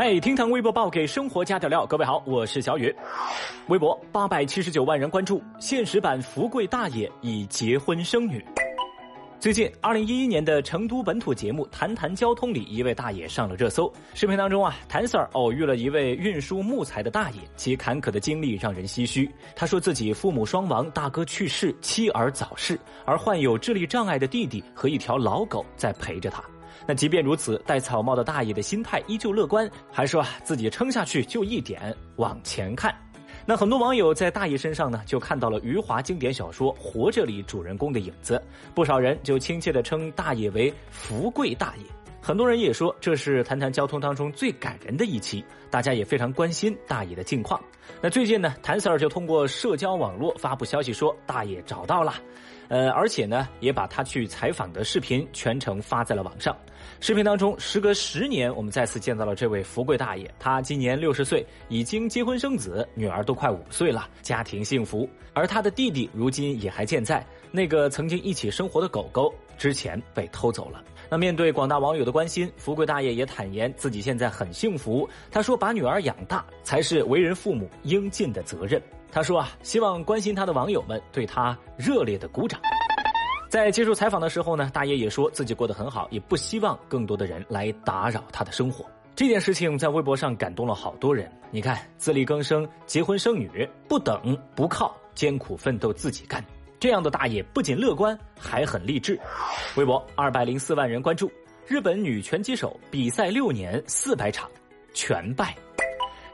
[0.00, 1.84] 嘿，听堂微博报给生活加点料。
[1.84, 2.94] 各位好，我是小雨。
[3.66, 8.40] 微博八百七十九万人关注，现实版福贵大爷已结婚生女。
[9.40, 13.92] 最近，二零一一年的成都本土节目《谈谈交通》里，一位大爷上了热搜。
[14.14, 19.28] 视频当中啊，谭 Sir 偶遇了一位运输木材的大爷，其坎坷的经历让人唏嘘。
[19.56, 26.40] 他说自己父母双亡，大哥去世，妻儿早逝，而患有智力障碍的弟弟和一条老狗在陪着他。
[26.86, 32.94] 那即便如此，戴草帽的大爷的心态依旧乐观，还说自己撑下去就一点，往前看。
[33.44, 38.42] 那很多网友在大爷身上呢，就看到了余华经典小说《活着》里主人公的影子，
[38.74, 41.84] 不少人就亲切地称大爷为“福贵大爷”。
[42.20, 47.58] 很多人也说这是谈谈交通当中最感人的一期，大家也非常关心大爷的近况。
[48.02, 52.14] 那最近呢，谭 Sir 就通过社交网络发布消息说，大爷找到了。
[52.68, 56.56] 呃，而且呢，也把他去采访的视频全程发在了网上。
[57.00, 60.30] 视频当中，时隔十年，我们再次见到了这位福贵大爷。
[60.38, 65.08] 他今年六十岁，已经结婚生子，女儿都快五岁了，家庭幸福。
[65.32, 67.24] 而他的弟弟如今也还健在。
[67.50, 70.84] 那个曾经一起生活的狗狗，之前被偷走了。
[71.08, 75.08] 那面对广大网友的关心，福贵大爷也坦言自己现在很幸福。
[75.30, 82.60] 他说：“把女儿养大，才是为人父母应尽的责任。”他说啊，希望关心他的网友们对他热烈的鼓掌。
[83.48, 88.84] 在接受采访的时候呢，大爷也说自己过得很好，也不希望更多的人来打扰他的生活。
[89.16, 91.32] 这件事情在微博上感动了好多人。
[91.50, 96.44] 你看，自力更生、结婚生女，不等不靠，艰苦奋斗自己干，
[96.78, 99.18] 这样的大爷不仅乐观，还很励志。
[99.76, 101.32] 微博二百零四万人关注，
[101.66, 104.48] 日本女拳击手比赛六年四百场，
[104.92, 105.56] 全败。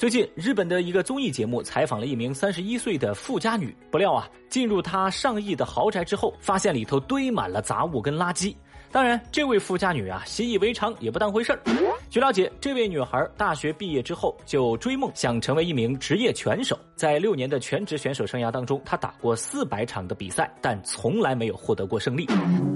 [0.00, 8.56] 最近，日本的一个综艺节目采访了一名三十一岁的富家女，不料啊，进入她上亿的豪宅之后，发现里头堆满了杂物跟垃圾。
[8.90, 11.60] 当然，这位富家女啊，习以为常，也不当回事儿。
[12.08, 16.78] 据了解，这位女孩大学毕业之后就追梦，想成为一名职业拳手。
[17.00, 22.28] 在六年的全职选手生涯当中，他打过四百场的比赛，但从来没有获得过胜利。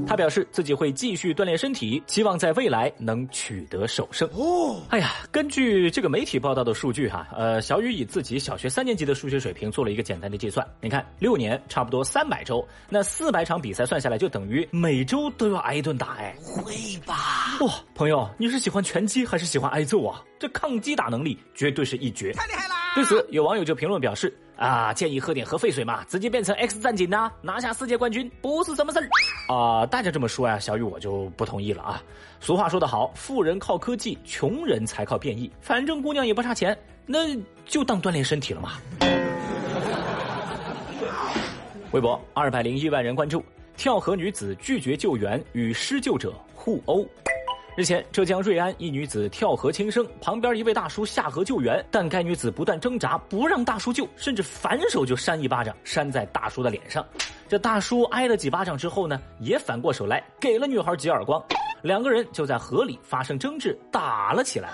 [0.07, 4.27] 他表示自己会继续锻炼身体，希望在未来能取得首胜。
[4.33, 10.67] 哦，哎呀，根据这个媒体报道的数据哈，呃，小雨以自己小学三年级的数学水平做了一个简单的计算。
[10.81, 16.15] 你看，六年差不多三百周，那四百场比赛算下来，就等于每周都要挨一顿打。
[16.15, 16.73] 哎，会
[17.05, 17.59] 吧？
[17.61, 20.25] 哇，朋友，你是喜欢拳击还是喜欢挨揍啊？
[20.39, 22.75] 这抗击打能力绝对是一绝，太厉害了！
[22.95, 29.09] 对此，有网友就评论表示：啊，建议喝点核废水嘛，直接变成 X 战警呐，拿下世界冠军不是什么事儿
[29.53, 29.85] 啊！
[29.87, 32.01] 大家这么说呀，小雨我就不同意了啊。
[32.41, 35.51] 俗话说得好，富人靠科技，穷人才靠变异。
[35.61, 38.75] 反正姑娘也不差钱，那就当锻炼身体了嘛。
[41.91, 43.45] 微博二百零一万人关注。
[43.77, 47.05] 跳河女子拒绝救援，与施救者互殴。
[47.77, 57.05] 日前，浙江瑞安一女子跳河轻生，旁边一位大叔下河救援，但该女子不断挣扎，不让大叔救，甚至反手就扇一巴掌，扇在大叔的脸上。
[57.49, 61.43] 这大叔挨了几巴掌之后呢，也反过手来给了女孩几耳光，
[61.83, 64.69] 两个人就在河里发生争执，打了起来。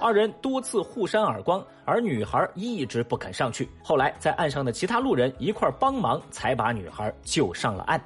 [0.00, 3.68] 二人多次互扇耳光，而女孩一直不肯上去。
[3.82, 8.02] 后来，在岸上的其他路人一块帮忙，才把女孩救上了岸。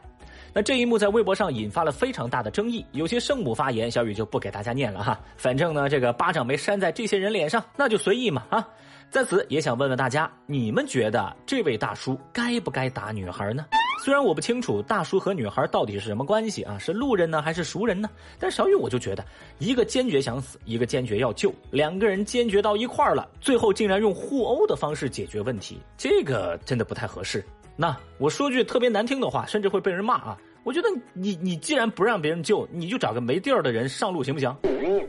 [0.53, 5.19] 那这一幕在微博上引发了非常大的争议，有些圣母发言，小雨就不给大家念了哈。
[5.37, 8.66] 反正呢，这个巴掌没扇在这些人脸上，那就随意嘛啊。
[9.11, 13.66] 在此也想问问大家，你们觉得这位大叔该不该打女孩呢？
[14.05, 18.09] 虽然我不清楚大叔和女孩到底是什么关系啊，是路人呢还是熟人呢？
[18.38, 19.25] 但小雨我就觉得，
[19.59, 27.44] 一个坚决想死，一个坚决要救，两个人坚决到一块儿了，最后竟然用互殴的方式解决问题，这个真的不太合适。
[27.76, 30.38] 那我说句特别难听的话，甚至会被人骂啊！
[30.62, 34.50] 我觉得你你既然不让别人救，你就找个没地儿的人上路行不行？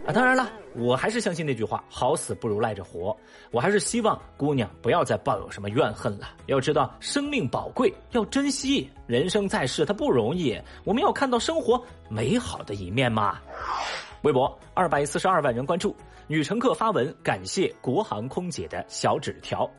[0.05, 3.15] 啊，当然了，我还是相信那句话，好死不如赖着活。
[3.51, 6.29] 我还是希望姑娘不要再抱有什么怨恨了。
[6.45, 8.89] 要知道生命宝贵，要珍惜。
[9.07, 13.37] 人生在世，它不容易，我们要看到生活美好的一面嘛。
[14.21, 15.93] 微博二百四十二万人关注，
[16.27, 19.69] 女乘客发文感谢国航空姐的小纸条。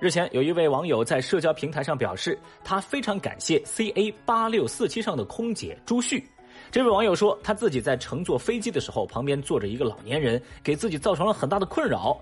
[0.00, 6.26] 日前，有一位网友在社交平台上表示，他非常感谢 CA 八六四七上的空姐朱旭。
[6.70, 12.18] 这位网友说，他自己在乘坐飞机的时候，旁边坐着一个老年人，给自己造成了很大的困扰。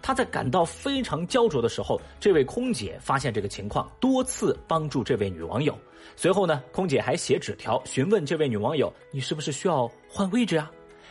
[0.00, 5.78] 他在感到非常焦灼的时候，这位空姐发现这个情况，多次帮助这位女网友。
[6.16, 10.70] 随后呢，空姐还写纸条询问这位女网友：“你是不是需要换位置啊？”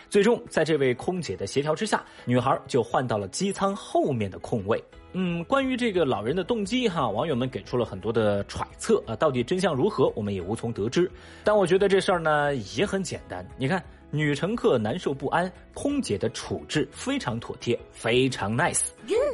[0.09, 4.83] 最终，在这位空姐的协调之下，女孩就换到了机舱后面的空位。
[5.13, 11.09] 嗯，关于这个老人的动机，哈，网友们给出了很多的揣测啊，到底真相如何，我们也无从得知。
[11.43, 18.89] 但我觉得这事儿呢也很简单，你看女乘客难受不安，空姐的处置非常妥帖，非常 nice。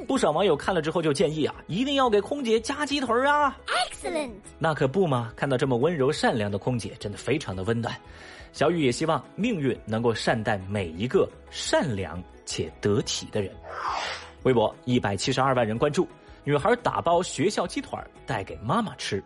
[0.08, 4.32] 不少网友看了之后就建议啊，一定要给空姐加鸡腿啊！Excellent。
[4.58, 7.94] 那可不嘛，看到这么温柔善良的空姐，真的非常的温暖。
[8.56, 13.54] 小雨也希望命运能够善待每一个善良且得体的人。
[14.44, 16.08] 微博一百七十二万人关注，
[16.46, 19.22] 女孩打包学校鸡腿带给妈妈吃。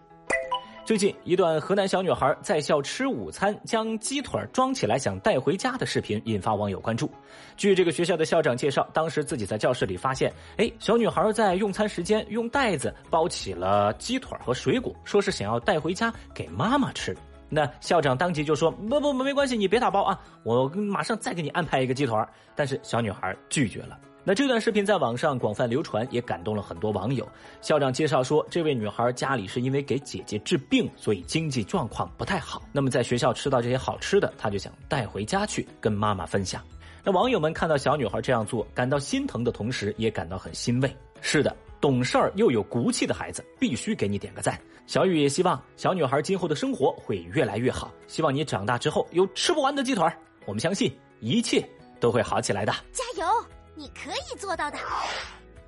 [0.83, 7.07] 最近一段河南小女孩在校吃午餐，将鸡腿装起来想带回家的视频引发网友关注。
[7.55, 17.15] 据这个学校的校长介绍，当时自己在教室里发现，哎，小女孩在用餐时间用袋子包起了鸡腿和水果，说是想要带回家给妈妈吃。
[17.49, 22.15] 那校长当即就说：“不不不，没关系，你别打包啊，我马上再给你安排一个鸡腿。”
[22.55, 23.97] 但是小女孩拒绝了。
[24.23, 27.27] 那这段视频在网上广泛流传，也感动了很多网友。
[27.61, 32.61] 校长介绍说，这位女孩家里是因为给姐姐治病，所以经济状况不太好。
[32.71, 36.61] 那么在学校吃到这些好吃的，她就想带回家去跟妈妈分享。
[37.03, 40.95] 那网友们看到小女孩这样做，感到心疼的同时，也感到很欣慰。
[41.21, 44.59] 是的，懂事儿又有骨气的孩子，必须给你点个赞。
[44.85, 50.17] 小雨也希望小女孩今后的生活会越来越好，希望你长大之后有吃不完的鸡腿儿。
[50.45, 51.63] 我们相信一切
[51.99, 53.27] 都会好起来的，加油！
[53.75, 54.77] 你可以做到的。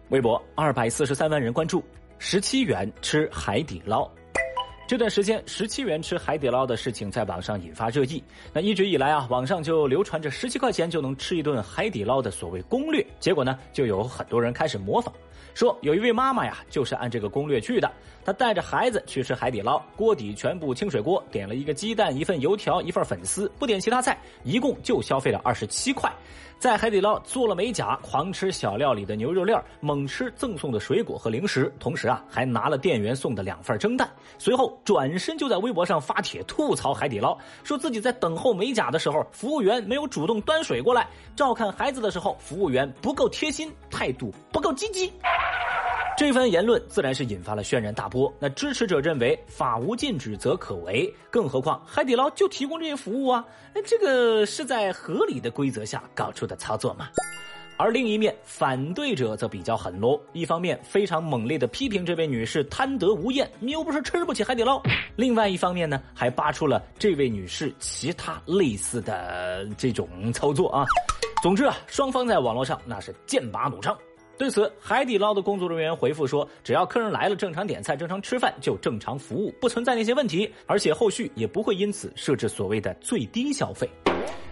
[0.09, 1.83] 微博二百四十三万人关注，
[2.17, 4.09] 十七元吃海底捞。
[4.91, 8.21] 这段时间，十七元吃海底捞的事情在网上引发热议。
[8.51, 13.01] 那一直以来啊，网上就流传着十七块钱就能吃一顿海底捞的所谓攻略。
[13.17, 15.13] 结果呢，就有很多人开始模仿，
[15.53, 17.89] 说有一位妈妈呀，就是按这个攻略去的。
[18.23, 26.11] 他带着孩子去吃海底捞，锅底全部清水锅，点了一个鸡蛋、一份油条、一份粉丝，不点其他菜，一共就消费了二十七块。
[26.59, 34.07] 在海底捞做了美甲，狂吃小料里的牛肉链，猛吃赠送的水果和零食，同时啊还拿了店员送的两份蒸蛋。
[34.37, 41.01] 随后转身就在微博上发帖吐槽海底捞，说自己在等候美甲的时候，服务员没有主动端水过来；
[41.35, 45.11] 照看孩子的时候，服务员不够贴心，态度不够积极。
[46.17, 48.31] 这番言论自然是引发了轩然大波。
[48.39, 53.43] 那支持者认为法无禁止则可为，更何况海底捞就提供这些服务啊，
[53.73, 57.07] 那这个是在合理的规则下搞出的操作嘛？
[57.77, 60.19] 而另一面，反对者则比较狠喽。
[60.33, 64.79] 一方面非常猛烈的批评这位女士贪得无厌，你又不是吃不起海底捞；
[65.15, 70.85] 另外一方面呢，还扒出了这位女士其他类似的这种操作啊。
[71.41, 73.97] 总之啊，双方在网络上那是剑拔弩张。
[74.41, 83.87] 对此，海底捞的工作人员回复说：“只要客人来了，正常点菜、正常吃饭，就正常服务，不存在那些问题，而且后续也不会因此设置所谓的最低消费。”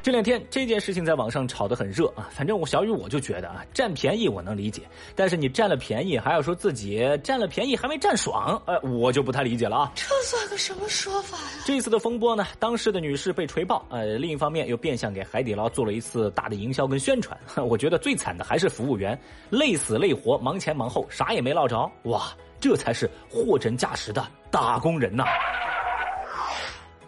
[0.01, 9.91] 这两天这件事情在网上炒得很热啊，反正我小雨我就觉得啊，占便宜我能理解，但是你占了便宜还要说自己占了便宜还没占爽，呃，我就不太理解了啊。
[9.95, 11.63] 这算个什么说法呀？
[11.65, 17.37] 这次的风波呢，当事的女士被锤爆，呃，另一方面又变相给海底捞做了一次大的营销跟宣传。
[17.67, 19.19] 我觉得最惨的还是服务员，
[19.49, 21.91] 累死累活，忙前忙后，啥也没捞着。
[22.03, 25.25] 哇，这才是货真价实的打工人呐！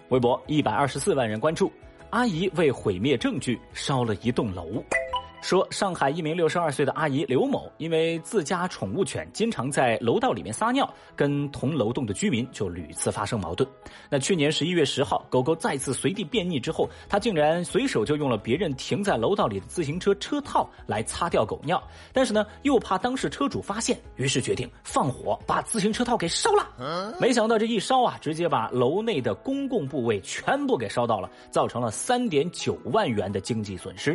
[0.10, 1.72] 微博一百二十四万人关注。
[2.12, 4.84] 阿姨为毁灭证据烧了一栋楼。
[5.42, 13.68] 说上海一名六十二岁的阿姨刘某，因为自家宠物犬经常在楼道里面撒尿，跟同楼栋的居民就屡次发生矛盾。
[14.10, 21.82] 那去年十一月十号，狗狗再次随地便溺之后，他竟然随手就用了别人停在楼道里的自行车车套来擦掉狗尿。
[22.14, 27.16] 但是呢，又怕当事车主发现，于是决定放火把自行车套给烧了。
[27.20, 34.14] 没想到这一烧啊，直接把楼内的公共部位全部给烧到了，造成了三点九万元的经济损失。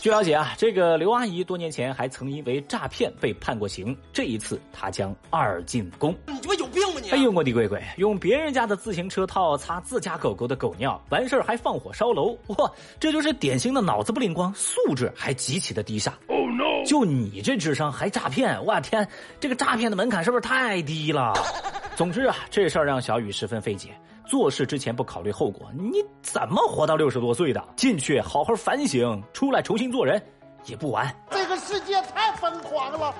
[0.00, 6.16] 据了解啊，这个刘阿姨多年前还曾因为诈骗被判过刑，这一次她将二进宫。
[6.26, 7.10] 你他妈有病吗你？
[7.10, 16.18] 哎呦我的乖乖，用别人家的自行车套擦自家狗狗的狗尿，完事儿还放火烧楼，哇，这就是典型的脑子不灵光，素质还极其的低下。
[16.28, 16.82] Oh no！
[16.86, 19.06] 就你这智商还诈骗，我天，
[19.38, 21.34] 这个诈骗的门槛是不是太低了？
[21.94, 23.90] 总之啊，这事儿让小雨十分费解。
[24.30, 27.60] 做事之前不考虑后果，你怎么活到六十多岁的？
[27.74, 30.22] 进去好好反省，出来重新做人，
[30.66, 31.12] 也不晚。
[31.32, 33.12] 这个世界太疯狂了。